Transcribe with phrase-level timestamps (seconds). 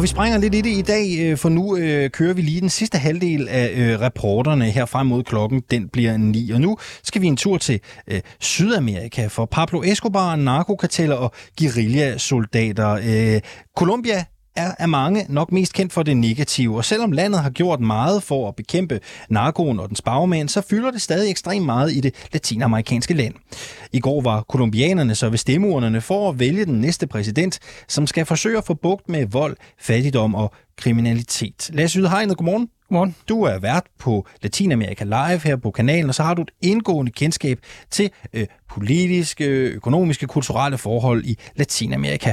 [0.00, 2.60] Og vi springer lidt i det i dag, øh, for nu øh, kører vi lige
[2.60, 5.62] den sidste halvdel af øh, rapporterne her frem mod klokken.
[5.70, 6.50] Den bliver 9.
[6.50, 12.90] Og nu skal vi en tur til øh, Sydamerika, for Pablo Escobar, narkokarteller og guerillasoldater.
[12.90, 13.40] Øh,
[13.76, 14.24] Colombia
[14.56, 18.22] er af mange nok mest kendt for det negative, og selvom landet har gjort meget
[18.22, 22.14] for at bekæmpe narkoen og den bagmænd, så fylder det stadig ekstremt meget i det
[22.32, 23.34] latinamerikanske land.
[23.92, 27.58] I går var kolumbianerne så ved stemmeurnerne for at vælge den næste præsident,
[27.88, 31.70] som skal forsøge at få bugt med vold, fattigdom og kriminalitet.
[31.72, 32.68] Lasse Ydhegnet, godmorgen.
[32.88, 33.14] Godmorgen.
[33.28, 37.12] Du er vært på Latinamerika Live her på kanalen, og så har du et indgående
[37.12, 37.58] kendskab
[37.90, 42.32] til øh, politiske, økonomiske, kulturelle forhold i Latinamerika.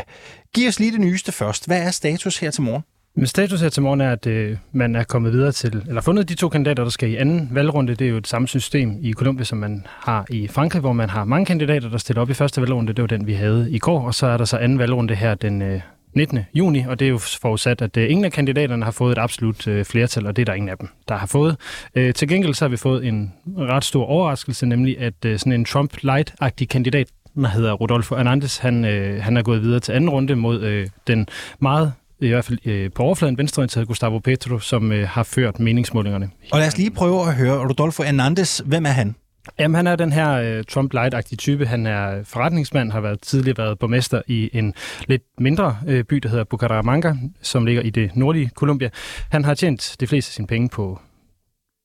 [0.56, 1.68] Giv os lige det nyeste først.
[1.68, 2.84] Hvad er status her til morgen?
[3.16, 6.30] Men status her til morgen er, at øh, man er kommet videre til, eller fundet
[6.30, 7.96] de to kandidater, der skal i anden valgrunde.
[7.96, 11.10] Det er jo et samme system i Colombia, som man har i Frankrig, hvor man
[11.10, 12.94] har mange kandidater, der stiller op i første valgrunde.
[12.94, 15.36] Det var den, vi havde i går, og så er der så anden valgrunde her
[15.36, 15.82] den øh,
[16.18, 16.40] 19.
[16.54, 19.68] juni, og det er jo forudsat, at øh, ingen af kandidaterne har fået et absolut
[19.68, 21.58] øh, flertal, og det er der ingen af dem, der har fået.
[21.96, 25.54] Øh, til gengæld så har vi fået en ret stor overraskelse, nemlig at øh, sådan
[25.54, 27.08] en Trump-light-agtig kandidat,
[27.44, 30.88] der hedder Rodolfo Hernandez, han, øh, han er gået videre til anden runde mod øh,
[31.08, 31.28] den
[31.60, 36.30] meget i hvert fald øh, på overfladen venstreorienterede Gustavo Petro, som øh, har ført meningsmålingerne.
[36.52, 38.58] Og lad os lige prøve at høre Rodolfo Hernandez.
[38.58, 39.16] Hvem er han?
[39.60, 41.66] Jamen, han er den her øh, Trump light-agtige type.
[41.66, 44.74] Han er forretningsmand, har været tidligere været borgmester i en
[45.08, 48.90] lidt mindre øh, by, der hedder Bucaramanga, som ligger i det nordlige Colombia.
[49.32, 51.00] Han har tjent de fleste af sine penge på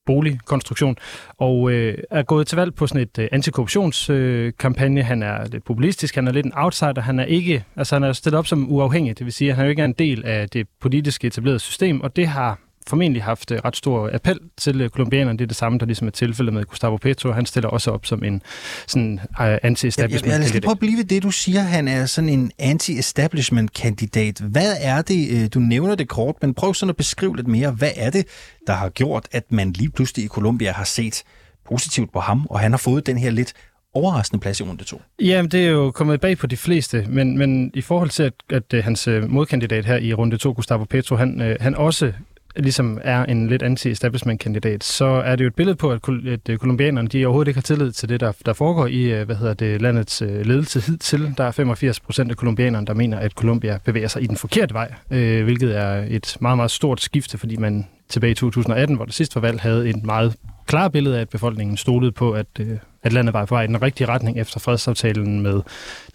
[0.05, 0.95] boligkonstruktion,
[1.37, 4.99] og øh, er gået til valg på sådan et øh, antikorruptionskampagne.
[5.01, 8.03] Øh, han er lidt populistisk, han er lidt en outsider, han er ikke, altså han
[8.03, 9.93] er stillet op som uafhængig, det vil sige, at han er jo ikke er en
[9.93, 14.39] del af det politiske etablerede system, og det har formentlig haft øh, ret stor appel
[14.57, 15.37] til øh, kolumbianerne.
[15.37, 17.31] Det er det samme, der ligesom er tilfældet med Gustavo Petro.
[17.31, 18.41] Han stiller også op som en
[18.87, 21.61] sådan uh, anti-establishment ja, Lad os prøve at blive ved det, du siger.
[21.61, 24.39] Han er sådan en anti-establishment kandidat.
[24.39, 27.71] Hvad er det, du nævner det kort, men prøv sådan at beskrive lidt mere.
[27.71, 28.27] Hvad er det,
[28.67, 31.23] der har gjort, at man lige pludselig i Colombia har set
[31.65, 33.53] positivt på ham, og han har fået den her lidt
[33.93, 35.01] overraskende plads i runde to.
[35.19, 38.33] Jamen, det er jo kommet bag på de fleste, men, men i forhold til, at,
[38.49, 42.13] at, at hans modkandidat her i runde to, Gustavo Petro, han, han også
[42.55, 46.57] ligesom er en lidt anti-establishment-kandidat, så er det jo et billede på, at, at øh,
[46.57, 49.53] kolumbianerne de overhovedet ikke har tillid til det, der, der foregår i øh, hvad hedder
[49.53, 51.33] det, landets øh, ledelse hidtil.
[51.37, 54.73] Der er 85 procent af kolumbianerne, der mener, at Colombia bevæger sig i den forkerte
[54.73, 59.05] vej, øh, hvilket er et meget, meget stort skifte, fordi man tilbage i 2018, hvor
[59.05, 62.45] det sidste var valg, havde et meget klart billede af, at befolkningen stolede på, at,
[62.59, 65.61] øh, at landet var på vej i den rigtige retning efter fredsaftalen med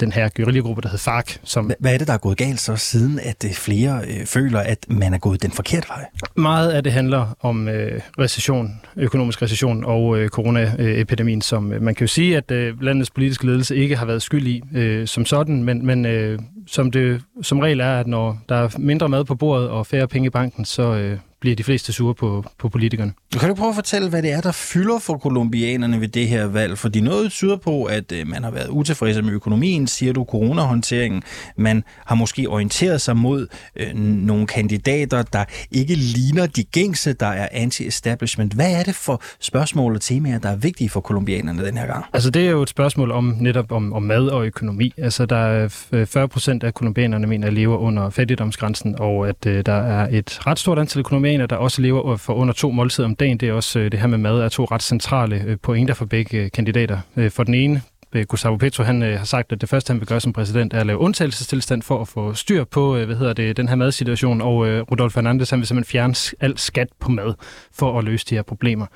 [0.01, 1.37] den her guerillagruppe, der hed FARC.
[1.45, 4.61] Som Hvad er det, der er gået galt så, siden at øh, flere øh, føler,
[4.61, 6.05] at man er gået den forkerte vej?
[6.37, 11.95] Meget af det handler om øh, recession, økonomisk recession og øh, coronaepidemien, som øh, man
[11.95, 15.25] kan jo sige, at øh, landets politiske ledelse ikke har været skyld i øh, som
[15.25, 19.25] sådan, men, men øh, som det som regel er, at når der er mindre mad
[19.25, 22.69] på bordet og færre penge i banken, så, øh, bliver de fleste sure på, på
[22.69, 23.13] politikerne.
[23.41, 26.45] Kan du prøve at fortælle, hvad det er, der fylder for kolumbianerne ved det her
[26.45, 26.79] valg?
[26.79, 31.23] Fordi noget tyder på, at øh, man har været utilfreds med økonomien, siger du, coronahåndteringen.
[31.57, 33.47] Man har måske orienteret sig mod
[33.77, 38.55] øh, nogle kandidater, der ikke ligner de gængse, der er anti-establishment.
[38.55, 42.05] Hvad er det for spørgsmål og temaer, der er vigtige for kolumbianerne den her gang?
[42.13, 44.93] Altså det er jo et spørgsmål om netop om, om mad og økonomi.
[44.99, 45.69] Altså der er
[46.05, 50.47] 40 procent af kolumbianerne mener, at lever under fattigdomsgrænsen, og at øh, der er et
[50.47, 53.39] ret stort antal kolumbianere, narkomaner, der også lever for under to måltider om dagen.
[53.39, 56.05] Det er også øh, det her med mad er to ret centrale øh, pointer for
[56.05, 56.99] begge øh, kandidater.
[57.31, 57.83] For den ene
[58.29, 60.87] Gustavo Petro han har sagt, at det første, han vil gøre som præsident, er at
[60.87, 64.55] lave undtagelsestilstand for at få styr på hvad hedder det, den her madsituation, og
[64.91, 67.35] Rudolf Fernandes han vil simpelthen fjerne al skat på mad
[67.73, 68.87] for at løse de her problemer.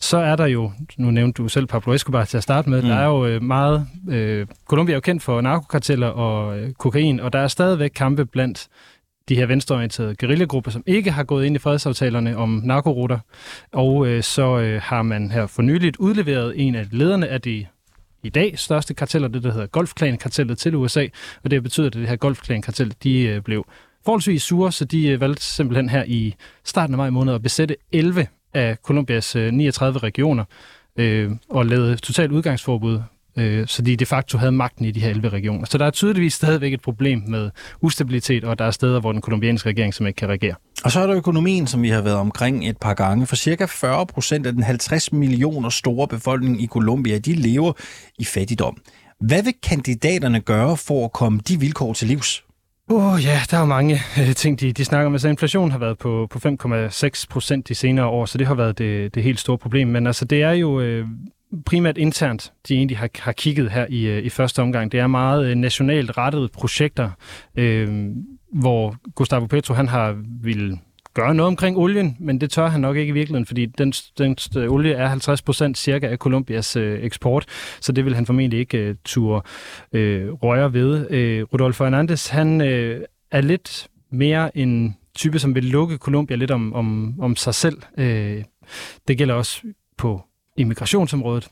[0.00, 2.88] Så er der jo, nu nævnte du selv Pablo Escobar til at starte med, mm.
[2.88, 7.38] der er jo meget, øh, Colombia er jo kendt for narkokarteller og kokain, og der
[7.38, 8.68] er stadigvæk kampe blandt
[9.30, 13.18] de her venstreorienterede guerillagrupper, som ikke har gået ind i fredsaftalerne om narkoruter.
[13.72, 17.66] Og øh, så øh, har man her for nyligt udleveret en af lederne af de
[18.22, 21.06] i dag største karteller, det der hedder Golfklan-kartellet til USA,
[21.44, 23.66] og det betyder, at det her Golfklan-kartel, de øh, blev
[24.04, 26.34] forholdsvis sure, så de øh, valgte simpelthen her i
[26.64, 30.44] starten af maj måned at besætte 11 af Colombias øh, 39 regioner
[30.96, 33.00] øh, og lavede totalt udgangsforbud
[33.36, 35.66] øh, så de de facto havde magten i de her 11 regioner.
[35.66, 37.50] Så der er tydeligvis stadigvæk et problem med
[37.80, 40.54] ustabilitet, og der er steder, hvor den kolumbianske regering som ikke kan regere.
[40.84, 43.26] Og så er der økonomien, som vi har været omkring et par gange.
[43.26, 47.72] For cirka 40 procent af den 50 millioner store befolkning i Colombia, de lever
[48.18, 48.76] i fattigdom.
[49.20, 52.44] Hvad vil kandidaterne gøre for at komme de vilkår til livs?
[52.90, 55.14] Åh oh, ja, der er mange øh, ting, de, de snakker om.
[55.14, 58.78] Altså inflationen har været på, på 5,6 procent de senere år, så det har været
[58.78, 59.88] det, det helt store problem.
[59.88, 61.06] Men altså det er jo øh,
[61.66, 64.92] primært internt, de egentlig har, har kigget her i, øh, i første omgang.
[64.92, 67.10] Det er meget øh, nationalt rettede projekter.
[67.56, 68.08] Øh,
[68.52, 70.78] hvor Gustavo Petro han har vil
[71.14, 74.34] gøre noget omkring olien, men det tør han nok ikke i virkeligheden, fordi den, den,
[74.34, 77.46] den øh, olie er 50 procent cirka af Colombias øh, eksport,
[77.80, 79.42] så det vil han formentlig ikke øh, turde
[79.92, 81.10] øh, røre ved.
[81.10, 83.00] Øh, Rodolfo Hernandez, han øh,
[83.30, 87.76] er lidt mere en type, som vil lukke Colombia lidt om, om, om sig selv.
[87.98, 88.44] Øh,
[89.08, 89.62] det gælder også
[89.96, 90.22] på
[90.56, 91.50] immigrationsområdet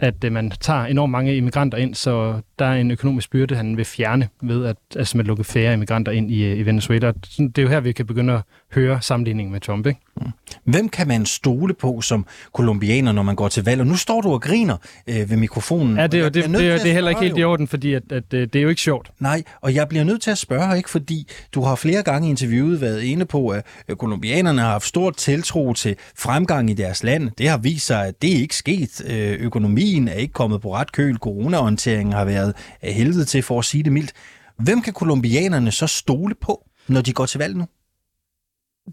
[0.00, 3.76] at øh, man tager enormt mange immigranter ind, så der er en økonomisk byrde, han
[3.76, 7.12] vil fjerne ved at, altså at lukke færre immigranter ind i, øh, i Venezuela.
[7.38, 8.42] Det er jo her, vi kan begynde at
[8.74, 9.86] høre sammenligningen med Trump.
[9.86, 10.00] Ikke?
[10.16, 10.26] Mm.
[10.64, 13.80] Hvem kan man stole på som kolumbianer, når man går til valg?
[13.80, 15.96] Og nu står du og griner øh, ved mikrofonen.
[15.96, 17.94] Ja, det er, jo, det, det, det, det er heller ikke helt i orden, fordi
[17.94, 19.10] at, at, at det er jo ikke sjovt.
[19.20, 22.30] Nej, og jeg bliver nødt til at spørge, ikke, fordi du har flere gange i
[22.30, 23.64] interviewet været inde på, at
[23.98, 27.30] kolumbianerne har haft stort tiltro til fremgang i deres land.
[27.38, 29.02] Det har vist sig, at det ikke er sket.
[29.10, 31.16] Øh, økonomien er ikke kommet på ret køl.
[31.16, 32.43] Corona-orienteringen har været
[32.82, 34.12] af helvede til, for at sige det mildt.
[34.58, 37.66] Hvem kan kolumbianerne så stole på, når de går til valg nu?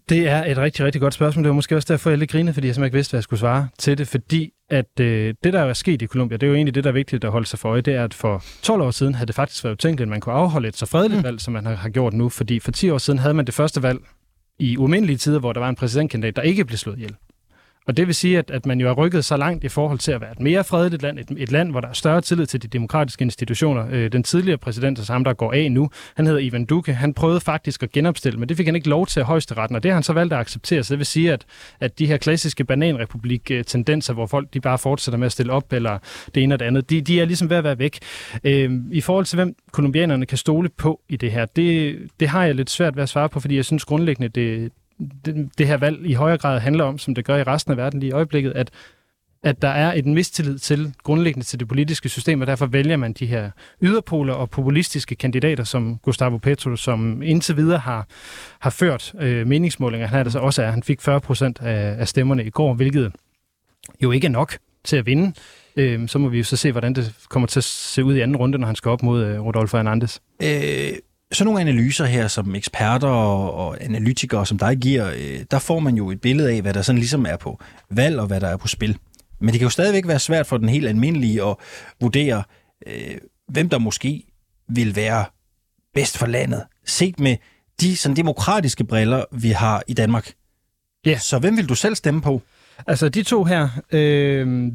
[0.08, 1.44] Det er et rigtig, rigtig godt spørgsmål.
[1.44, 3.22] Det var måske også derfor, jeg lidt grinede, fordi jeg simpelthen ikke vidste, hvad jeg
[3.22, 4.08] skulle svare til det.
[4.08, 6.90] Fordi at øh, det, der er sket i Colombia, det er jo egentlig det, der
[6.90, 9.26] er vigtigt at holde sig for øje, det er, at for 12 år siden havde
[9.26, 11.24] det faktisk været tænkt, at man kunne afholde et så fredeligt mm.
[11.24, 12.28] valg, som man har, har gjort nu.
[12.28, 13.98] Fordi for 10 år siden havde man det første valg
[14.58, 17.16] i umindelige tider, hvor der var en præsidentkandidat, der ikke blev slået ihjel.
[17.86, 20.12] Og det vil sige, at, at man jo har rykket så langt i forhold til
[20.12, 22.62] at være et mere fredeligt land, et, et land, hvor der er større tillid til
[22.62, 23.86] de demokratiske institutioner.
[23.90, 27.14] Øh, den tidligere præsident, altså ham der går af nu, han hedder Ivan Duque, han
[27.14, 29.90] prøvede faktisk at genopstille, men det fik han ikke lov til at højesteretten, og det
[29.90, 30.82] har han så valgt at acceptere.
[30.82, 31.44] Så det vil sige, at,
[31.80, 35.98] at de her klassiske bananrepublik-tendenser, hvor folk de bare fortsætter med at stille op, eller
[36.34, 37.98] det ene og det andet, de, de er ligesom ved at være væk.
[38.44, 42.44] Øh, I forhold til, hvem kolumbianerne kan stole på i det her, det, det har
[42.44, 44.72] jeg lidt svært ved at svare på, fordi jeg synes grundlæggende, det,
[45.24, 47.76] det, det her valg i højere grad handler om, som det gør i resten af
[47.76, 48.70] verden lige i øjeblikket, at
[49.44, 53.12] at der er et mistillid til grundlæggende til det politiske system, og derfor vælger man
[53.12, 53.50] de her
[53.82, 58.06] yderpoler og populistiske kandidater, som Gustavo Petro, som indtil videre har,
[58.60, 60.06] har ført øh, meningsmålinger.
[60.06, 60.70] Han er det så også er.
[60.70, 63.12] Han fik 40 procent af, af stemmerne i går, hvilket
[64.02, 65.32] jo ikke er nok til at vinde.
[65.76, 68.20] Øh, så må vi jo så se, hvordan det kommer til at se ud i
[68.20, 70.18] anden runde, når han skal op mod øh, Rodolfo Hernandez.
[70.42, 70.92] Øh,
[71.32, 75.94] sådan nogle analyser her, som eksperter og analytikere som dig giver, øh, der får man
[75.94, 78.56] jo et billede af, hvad der sådan ligesom er på valg og hvad der er
[78.56, 78.98] på spil.
[79.40, 81.56] Men det kan jo stadigvæk være svært for den helt almindelige at
[82.00, 82.42] vurdere,
[82.86, 83.16] øh,
[83.48, 84.24] hvem der måske
[84.68, 85.24] vil være
[85.94, 87.36] bedst for landet, set med
[87.80, 90.32] de sådan demokratiske briller, vi har i Danmark.
[91.06, 91.18] Ja.
[91.18, 92.42] Så hvem vil du selv stemme på?
[92.86, 94.72] Altså de to her, øh,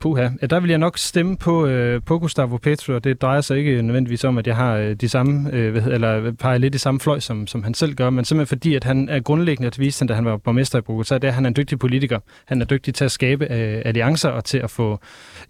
[0.00, 0.28] Puha.
[0.42, 3.58] Ja, der vil jeg nok stemme på, øh, på Gustavo Petro, og det drejer sig
[3.58, 6.74] ikke nødvendigvis om, at jeg har øh, de samme, øh, hvad, eller øh, peger lidt
[6.74, 9.66] i samme fløj, som, som han selv gør, men simpelthen fordi, at han er grundlæggende,
[9.66, 11.78] at vise, da han var borgmester i Bogotá, det er, at han er en dygtig
[11.78, 12.18] politiker.
[12.44, 15.00] Han er dygtig til at skabe øh, alliancer og til at få,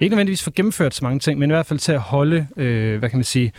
[0.00, 2.98] ikke nødvendigvis få gennemført så mange ting, men i hvert fald til at holde, øh,
[2.98, 3.52] hvad kan man sige,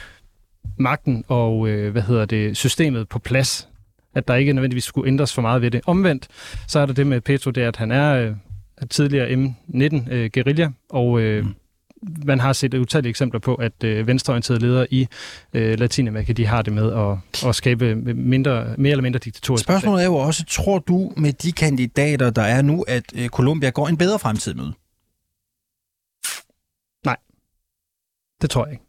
[0.78, 3.70] magten og, øh, hvad hedder det, systemet på plads
[4.16, 5.82] at der ikke nødvendigvis skulle ændres for meget ved det.
[5.86, 6.28] Omvendt,
[6.68, 8.32] så er der det med Petro, det er, at han er øh,
[8.90, 11.56] tidligere M19 øh, guerilla, og øh, mm.
[12.26, 15.08] man har set utallige eksempler på, at øh, venstreorienterede ledere i
[15.54, 20.02] øh, Latinamerika, de har det med at, at skabe mindre, mere eller mindre diktatoriske Spørgsmålet
[20.02, 23.88] er jo også, tror du med de kandidater, der er nu, at øh, Colombia går
[23.88, 24.72] en bedre fremtid med?
[27.06, 27.18] Nej,
[28.42, 28.86] det tror jeg ikke.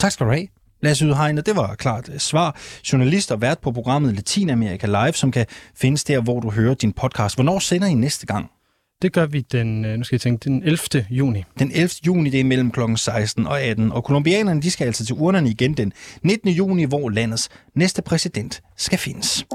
[0.00, 0.48] Tak skal du have.
[0.80, 2.56] Lasse Udhegnet, det var klart svar.
[2.92, 6.92] Journalist og vært på programmet Latinamerika Live, som kan findes der, hvor du hører din
[6.92, 7.36] podcast.
[7.36, 8.50] Hvornår sender I næste gang?
[9.02, 11.06] Det gør vi den, øh, nu skal jeg tænke, den 11.
[11.10, 11.44] juni.
[11.58, 11.88] Den 11.
[12.06, 12.80] juni, det er mellem kl.
[12.96, 13.92] 16 og 18.
[13.92, 16.50] Og kolumbianerne, de skal altså til urnerne igen den 19.
[16.50, 19.46] juni, hvor landets næste præsident skal findes.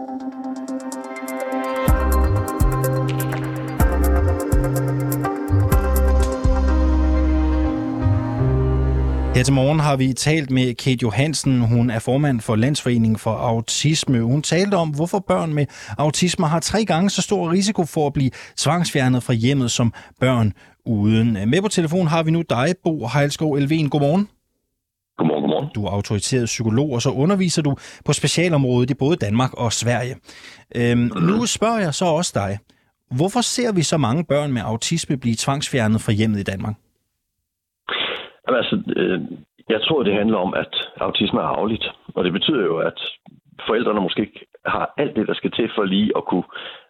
[9.35, 11.61] Her til morgen har vi talt med Kate Johansen.
[11.61, 14.21] Hun er formand for Landsforeningen for Autisme.
[14.21, 15.65] Hun talte om, hvorfor børn med
[15.97, 20.53] autisme har tre gange så stor risiko for at blive tvangsfjernet fra hjemmet som børn
[20.85, 21.33] uden.
[21.33, 23.89] Med på telefon har vi nu dig, Bo Heilskov Elven.
[23.89, 24.27] Godmorgen.
[25.17, 25.69] Godmorgen, godmorgen.
[25.75, 27.75] Du er autoriseret psykolog, og så underviser du
[28.05, 30.15] på specialområdet i både Danmark og Sverige.
[30.75, 31.21] Øhm, mm.
[31.21, 32.57] Nu spørger jeg så også dig.
[33.11, 36.75] Hvorfor ser vi så mange børn med autisme blive tvangsfjernet fra hjemmet i Danmark?
[38.47, 39.21] Jamen, altså, øh,
[39.69, 41.87] jeg tror, det handler om, at autisme er arveligt.
[42.15, 42.99] Og det betyder jo, at
[43.67, 46.43] forældrene måske ikke har alt det, der skal til for lige at kunne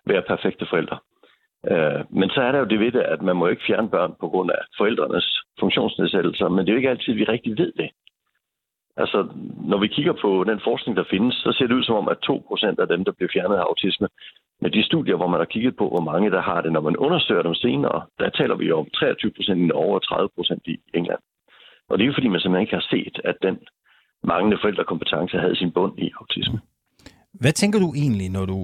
[0.06, 0.98] være perfekte forældre.
[1.72, 4.14] Øh, men så er der jo det ved det, at man må ikke fjerne børn
[4.20, 7.90] på grund af forældrenes funktionsnedsættelser, men det er jo ikke altid, vi rigtig ved det.
[8.98, 9.28] Altså,
[9.72, 12.18] når vi kigger på den forskning, der findes, så ser det ud som om, at
[12.30, 14.08] 2% af dem, der bliver fjernet af autisme,
[14.62, 16.98] med de studier, hvor man har kigget på, hvor mange der har det, når man
[16.98, 21.20] undersøger dem senere, der taler vi om 23% i Norge og 30% i England.
[21.94, 23.56] Og det er jo fordi, man simpelthen ikke har set, at den
[24.24, 26.60] manglende forældrekompetence havde sin bund i autisme.
[27.34, 28.60] Hvad tænker du egentlig, når du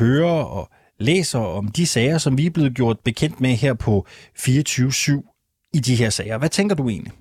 [0.00, 0.64] hører og
[1.08, 5.80] læser om de sager, som vi er blevet gjort bekendt med her på 24-7 i
[5.88, 6.38] de her sager?
[6.38, 7.14] Hvad tænker du egentlig?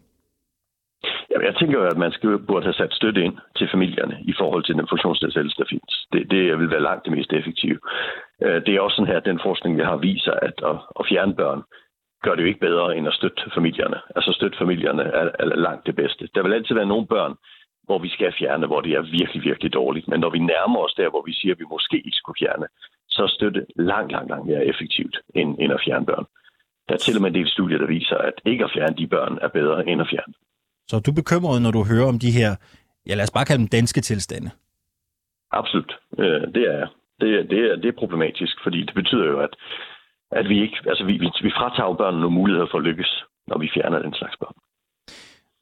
[1.31, 4.33] Jamen, jeg tænker jo, at man skal, burde have sat støtte ind til familierne i
[4.39, 5.93] forhold til den funktionsnedsættelse, der findes.
[6.13, 7.79] Det, det vil være langt det mest effektive.
[8.43, 11.05] Øh, det er også sådan her, at den forskning, vi har, viser, at at, at
[11.09, 11.61] fjerne børn
[12.23, 13.99] gør det jo ikke bedre end at støtte familierne.
[14.15, 16.29] Altså støtte familierne er, er langt det bedste.
[16.35, 17.33] Der vil altid være nogle børn,
[17.83, 20.07] hvor vi skal fjerne, hvor det er virkelig, virkelig dårligt.
[20.07, 22.67] Men når vi nærmer os der, hvor vi siger, at vi måske ikke skulle fjerne,
[23.09, 26.25] så er støtte langt, langt, langt mere effektivt end, end at fjerne børn.
[26.87, 29.07] Der er til og med en del studier, der viser, at ikke at fjerne de
[29.07, 30.33] børn er bedre end at fjerne.
[30.87, 32.51] Så er du bekymret, når du hører om de her,
[33.07, 34.49] ja lad os bare kalde dem danske tilstande?
[35.51, 36.87] Absolut, øh, det er
[37.21, 39.53] det, det, er, det er problematisk, fordi det betyder jo, at,
[40.31, 43.57] at vi ikke, altså vi, vi, vi fratager børnene nogle muligheder for at lykkes, når
[43.57, 44.55] vi fjerner den slags børn.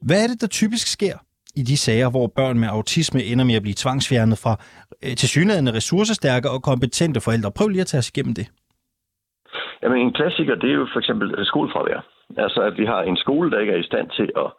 [0.06, 1.16] Hvad er det, der typisk sker
[1.60, 4.54] i de sager, hvor børn med autisme ender med at blive tvangsfjernet fra
[5.04, 7.50] øh, tilsyneladende ressourcestærke og kompetente forældre?
[7.58, 8.46] Prøv lige at tage os igennem det.
[9.82, 12.00] Jamen, en klassiker, det er jo for eksempel øh, skolefravær.
[12.44, 14.50] Altså, at vi har en skole, der ikke er i stand til at,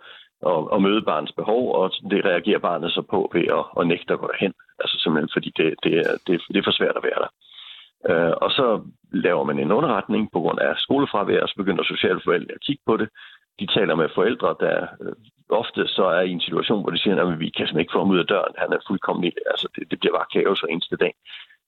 [0.52, 4.14] at, at møde barnets behov, og det reagerer barnet så på ved at, at nægte
[4.14, 4.54] at gå derhen.
[4.82, 7.32] Altså simpelthen, fordi det, det, er, det, det er for svært at være der.
[8.10, 8.82] Uh, og så
[9.12, 12.98] laver man en underretning på grund af skolefravær, og så begynder socialforældre at kigge på
[12.98, 13.10] det.
[13.60, 14.88] De taler med forældre, der
[15.50, 18.00] ofte så er i en situation, hvor de siger, at vi kan simpelthen ikke få
[18.00, 18.54] ham ud af døren.
[18.58, 21.14] Han er fuldkommen, altså det, det bliver bare kaos hver eneste dag.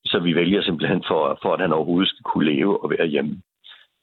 [0.05, 3.35] Så vi vælger simpelthen for, for at han overhovedet skal kunne leve og være hjemme.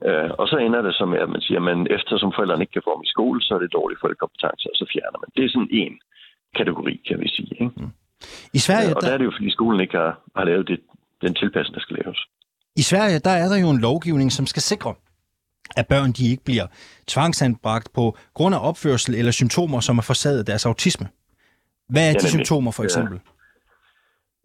[0.09, 2.87] Uh, og så ender det så med, at man siger, at eftersom forældrene ikke kan
[2.87, 5.31] få ham i skole, så er det dårlig forældrekompetence, og så fjerner man.
[5.37, 5.95] Det er sådan en
[6.59, 7.53] kategori, kan vi sige.
[7.65, 7.73] Ikke?
[7.77, 7.93] Mm.
[8.59, 9.07] I Sverige, uh, og der...
[9.07, 10.81] der er det jo, fordi skolen ikke har, har lavet det,
[11.23, 12.19] den tilpasning, der skal laves.
[12.77, 14.95] I Sverige, der er der jo en lovgivning, som skal sikre,
[15.77, 16.67] at børn de ikke bliver
[17.07, 21.07] tvangsanbragt på grund af opførsel eller symptomer, som er forsaget af deres autisme.
[21.89, 22.31] Hvad er ja, de nemlig.
[22.31, 23.15] symptomer for eksempel?
[23.15, 23.31] Ja.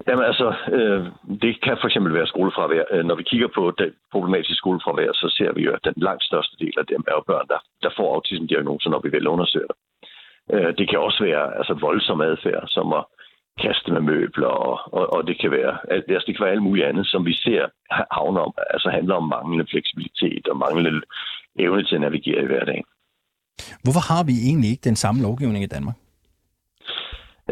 [0.07, 1.01] Jamen altså, øh,
[1.43, 2.83] det kan for eksempel være skolefravær.
[2.91, 6.23] Øh, når vi kigger på det problematiske skolefravær, så ser vi jo, at den langt
[6.23, 9.67] største del af dem er jo børn, der, der får autisme-diagnoser, når vi vil undersøge
[9.71, 9.77] det.
[10.53, 13.03] Øh, det kan også være altså, voldsom adfærd, som at
[13.63, 16.87] kaste med møbler, og, og, og det, kan være, altså, det kan være alt muligt
[16.87, 17.61] andet, som vi ser
[18.11, 21.01] havner om, altså handler om manglende fleksibilitet og manglende
[21.59, 22.87] evne til at navigere i hverdagen.
[23.83, 25.95] Hvorfor har vi egentlig ikke den samme lovgivning i Danmark?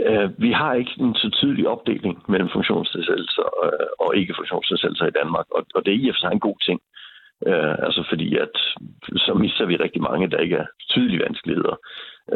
[0.09, 5.45] Uh, vi har ikke en så tydelig opdeling mellem funktionsnedsættelser og, og ikke-funktionsnedsættelser i Danmark,
[5.75, 6.79] og, det er i og for sig en god ting.
[7.49, 8.55] Uh, altså fordi, at
[9.25, 11.75] så mister vi rigtig mange, der ikke er tydelige vanskeligheder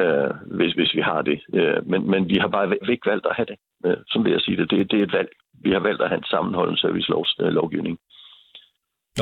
[0.01, 1.39] øh, hvis, hvis vi har det.
[1.53, 3.57] Øh, men, men vi har bare ikke valgt at have det.
[3.85, 4.71] Øh, som vil jeg sige det.
[4.71, 4.91] det.
[4.91, 5.29] Det er et valg.
[5.63, 7.97] Vi har valgt at have en sammenholdende servicelovgivning.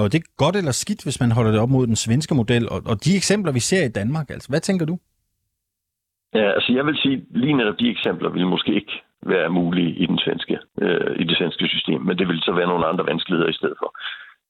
[0.02, 2.70] Og det er godt eller skidt, hvis man holder det op mod den svenske model,
[2.70, 4.98] og, og de eksempler, vi ser i Danmark, altså, hvad tænker du?
[6.34, 8.96] Ja, altså jeg vil sige, lige netop de eksempler vil måske ikke
[9.34, 12.68] være mulige i, den svenske, øh, i det svenske system, men det vil så være
[12.68, 13.90] nogle andre vanskeligheder i stedet for.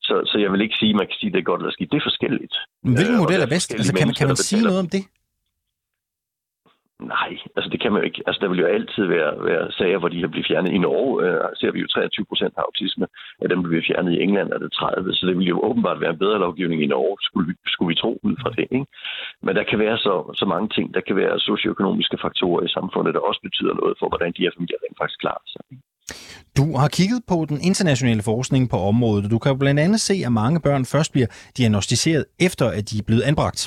[0.07, 1.75] Så, så jeg vil ikke sige, at man kan sige, at det er godt eller
[1.75, 1.91] skidt.
[1.91, 2.55] Det er forskelligt.
[2.83, 3.69] Men hvilken øh, model er bedst?
[3.73, 5.03] Altså, kan man, kan man sige noget om det?
[6.99, 8.23] Nej, altså det kan man jo ikke.
[8.27, 10.71] Altså der vil jo altid være, være sager, hvor de har blivet fjernet.
[10.71, 13.05] I Norge øh, ser vi jo 23 procent af autisme.
[13.43, 15.13] Af dem, bliver fjernet i England, er det 30.
[15.13, 18.01] Så det vil jo åbenbart være en bedre lovgivning i Norge, skulle vi, skulle vi
[18.01, 18.67] tro ud fra det.
[18.77, 18.87] Ikke?
[19.45, 20.93] Men der kan være så, så mange ting.
[20.93, 24.51] Der kan være socioøkonomiske faktorer i samfundet, der også betyder noget for, hvordan de her
[24.55, 25.61] familier rent faktisk klarer sig.
[26.59, 29.31] Du har kigget på den internationale forskning på området.
[29.31, 32.95] Du kan jo blandt andet se, at mange børn først bliver diagnostiseret efter, at de
[33.01, 33.59] er blevet anbragt.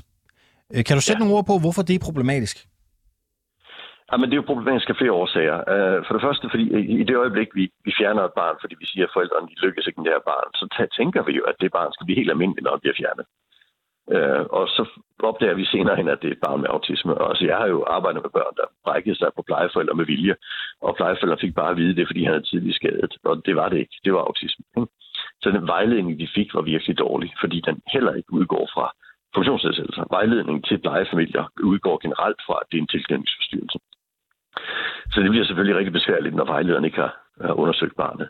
[0.74, 1.24] Øh, kan du sætte ja.
[1.24, 2.56] nogle ord på, hvorfor det er problematisk?
[4.12, 5.58] Jamen, det er jo problematisk af flere årsager.
[5.74, 6.64] Uh, for det første, fordi
[7.00, 9.86] i det øjeblik, vi, vi fjerner et barn, fordi vi siger, at forældrene de lykkes
[9.86, 10.64] ikke med det her barn, så
[10.98, 13.26] tænker vi jo, at det barn skal blive helt almindeligt, når det bliver fjernet.
[14.16, 14.82] Uh, og så
[15.30, 17.14] opdager vi senere hen, at det er et barn med autisme.
[17.20, 20.34] Og altså, jeg har jo arbejdet med børn, der brækkede sig på plejeforældre med vilje,
[20.86, 23.12] og plejeforældre fik bare at vide det, fordi han havde tidlig skadet.
[23.24, 23.96] Og det var det ikke.
[24.04, 24.64] Det var autisme.
[24.76, 24.92] Ikke?
[25.42, 28.86] Så den vejledning, de fik, var virkelig dårlig, fordi den heller ikke udgår fra
[29.34, 30.04] funktionsnedsættelser.
[30.10, 33.78] Vejledning til plejefamilier udgår generelt fra, at det er en tilknytningsforstyrrelse.
[35.12, 38.28] Så det bliver selvfølgelig rigtig besværligt, når vejlederen ikke har, har undersøgt barnet.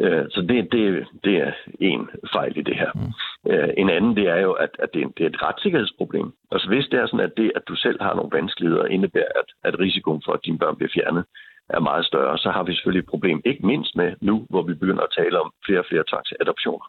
[0.00, 2.90] Øh, så det, det, det er en fejl i det her.
[2.94, 3.52] Mm.
[3.52, 6.32] Øh, en anden, det er jo, at, at det, er, det er et retssikkerhedsproblem.
[6.52, 9.48] Altså hvis det er sådan, at det, at du selv har nogle vanskeligheder, indebærer, at,
[9.64, 11.24] at risikoen for, at dine børn bliver fjernet,
[11.68, 14.74] er meget større, så har vi selvfølgelig et problem, ikke mindst med nu, hvor vi
[14.74, 16.86] begynder at tale om flere og flere tvangsadoptioner.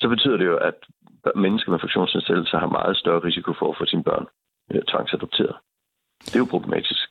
[0.00, 0.74] Så betyder det jo, at
[1.36, 4.26] mennesker med funktionsnedsættelse har meget større risiko for at få sine børn
[4.72, 5.56] øh, tvangsadopteret.
[6.24, 7.07] Det er jo problematisk.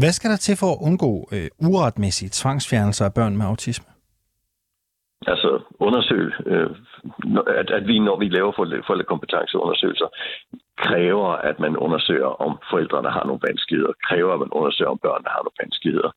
[0.00, 3.88] Hvad skal der til for at undgå øh, uretmæssige tvangsfjernelser af børn med autisme?
[5.26, 6.70] Altså undersøge, øh,
[7.60, 8.52] at, at vi, når vi laver
[8.86, 10.08] forældrekompetenceundersøgelser,
[10.78, 15.30] kræver, at man undersøger, om forældrene har nogle vanskeligheder, kræver, at man undersøger, om børnene
[15.34, 16.10] har nogle vanskeligheder.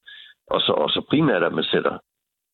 [0.48, 1.98] Og så også primært, at man sætter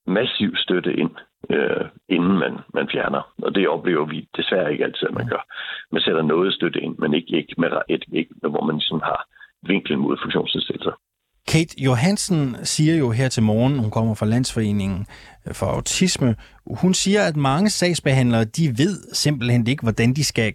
[0.08, 1.14] massiv støtte ind,
[1.50, 3.34] øh, inden man, man fjerner.
[3.46, 5.44] Og det oplever vi desværre ikke altid, at man gør.
[5.92, 9.22] Man sætter noget støtte ind, men ikke, ikke, med, et, ikke hvor man ligesom har
[9.62, 10.96] vinklen mod funktionsnedsættelser.
[11.52, 15.00] Kate Johansen siger jo her til morgen, hun kommer fra Landsforeningen
[15.48, 16.36] øh, for Autisme,
[16.84, 20.54] hun siger, at mange sagsbehandlere, de ved simpelthen ikke, hvordan de skal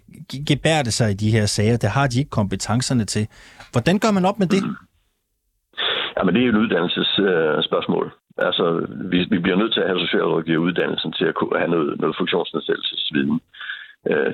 [0.49, 1.77] gebærde sig i de her sager.
[1.77, 3.27] Det har de ikke kompetencerne til.
[3.71, 4.61] Hvordan gør man op med det?
[4.63, 4.77] Mm-hmm.
[4.81, 6.15] Mm.
[6.17, 8.05] Jamen, det er jo et uddannelsesspørgsmål.
[8.39, 8.65] Øh, altså,
[9.11, 13.33] vi, vi bliver nødt til at have socialrådgiveruddannelsen til at kunne have noget, noget funktionsnedsættelsesviden.
[13.33, 13.66] Øh,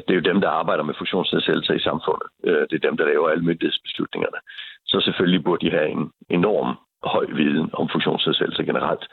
[0.06, 2.28] det er jo dem, der arbejder med funktionsnedsættelser i samfundet.
[2.48, 4.40] Øh, det er dem, der laver alle myndighedsbeslutningerne.
[4.86, 6.70] Så selvfølgelig burde de have en enorm
[7.04, 9.04] høj viden om funktionsnedsættelse generelt.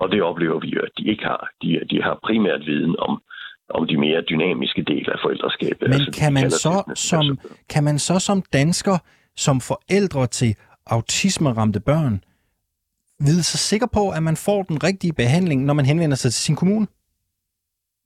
[0.00, 1.50] Og det oplever vi jo, at de ikke har.
[1.62, 3.22] De, de har primært viden om,
[3.70, 5.88] om de mere dynamiske dele af forældreskabet.
[5.88, 7.38] Men altså, kan, man så, som,
[7.72, 8.96] kan man så som dansker,
[9.36, 10.54] som forældre til
[10.86, 12.24] autismeramte børn,
[13.26, 16.42] vide sig sikker på, at man får den rigtige behandling, når man henvender sig til
[16.42, 16.86] sin kommune?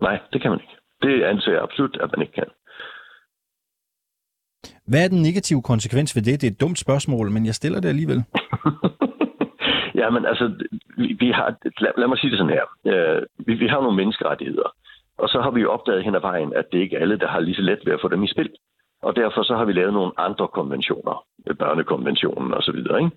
[0.00, 0.75] Nej, det kan man ikke.
[1.04, 2.50] Det anser jeg absolut, at man ikke kan.
[4.90, 6.40] Hvad er den negative konsekvens ved det?
[6.40, 8.20] Det er et dumt spørgsmål, men jeg stiller det alligevel.
[10.00, 10.44] ja, men altså,
[10.96, 11.49] vi, vi har,
[11.80, 12.66] lad, lad mig sige det sådan her.
[12.92, 14.68] Uh, vi, vi har nogle menneskerettigheder,
[15.18, 17.28] og så har vi jo opdaget hen ad vejen, at det ikke er alle, der
[17.28, 18.50] har lige så let ved at få dem i spil.
[19.06, 21.25] Og derfor så har vi lavet nogle andre konventioner,
[21.58, 23.11] børnekonventionen osv., ikke?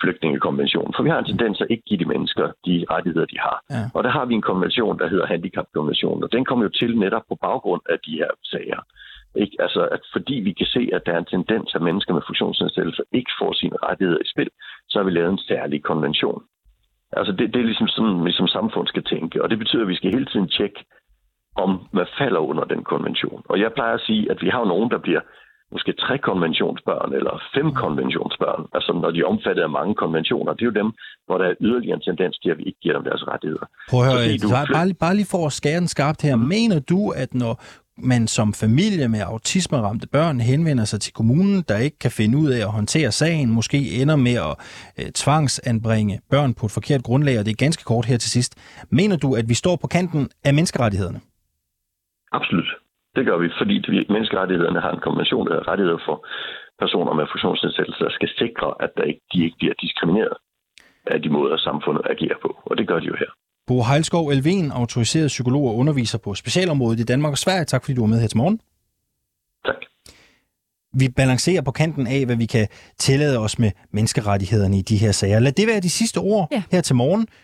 [0.00, 0.92] flygtningekonventionen.
[0.96, 3.56] For vi har en tendens at ikke give de mennesker de rettigheder, de har.
[3.70, 3.82] Ja.
[3.94, 7.22] Og der har vi en konvention, der hedder handicapkonventionen, og den kommer jo til netop
[7.28, 8.80] på baggrund af de her sager.
[9.42, 9.56] Ikke?
[9.58, 13.04] Altså, at fordi vi kan se, at der er en tendens, at mennesker med funktionsnedsættelser
[13.12, 14.50] ikke får sine rettigheder i spil,
[14.88, 16.42] så har vi lavet en særlig konvention.
[17.12, 19.88] Altså, det, det er ligesom sådan, vi som samfund skal tænke, og det betyder, at
[19.88, 20.84] vi skal hele tiden tjekke,
[21.64, 23.40] om hvad falder under den konvention.
[23.50, 25.20] Og jeg plejer at sige, at vi har nogen, der bliver
[25.72, 30.52] måske tre konventionsbørn eller fem konventionsbørn, altså når de er omfattet af mange konventioner.
[30.52, 30.90] Det er jo dem,
[31.26, 33.66] hvor der er yderligere en tendens til, at vi ikke giver dem deres rettigheder.
[33.90, 34.48] Prøv at høre, du...
[34.56, 36.36] bare, bare, bare lige for at skære den skarpt her.
[36.36, 36.42] Mm.
[36.42, 37.54] Mener du, at når
[38.12, 42.48] man som familie med autismeramte børn henvender sig til kommunen, der ikke kan finde ud
[42.50, 44.54] af at håndtere sagen, måske ender med at
[44.98, 48.54] øh, tvangsanbringe børn på et forkert grundlag, og det er ganske kort her til sidst.
[48.90, 51.20] Mener du, at vi står på kanten af menneskerettighederne?
[52.32, 52.70] Absolut.
[53.16, 53.76] Det gør vi, fordi
[54.14, 56.26] menneskerettighederne har en konvention, der hedder rettigheder for
[56.82, 60.36] personer med funktionsnedsættelser, der skal sikre, at der ikke, de ikke bliver diskrimineret
[61.06, 62.50] af de måder, samfundet agerer på.
[62.64, 63.30] Og det gør de jo her.
[63.66, 67.64] Bo Heilskov Elven, autoriseret psykolog og underviser på specialområdet i Danmark og Sverige.
[67.64, 68.60] Tak fordi du var med her til morgen.
[69.64, 69.80] Tak.
[70.92, 75.12] Vi balancerer på kanten af, hvad vi kan tillade os med menneskerettighederne i de her
[75.12, 75.38] sager.
[75.38, 76.62] Lad det være de sidste ord ja.
[76.70, 77.28] her til morgen.